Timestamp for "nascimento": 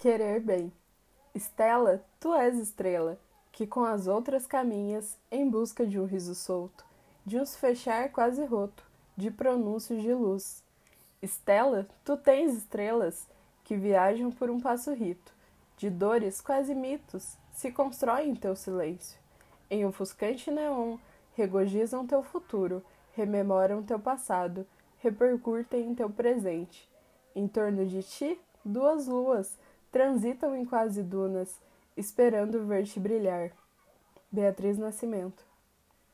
34.78-35.49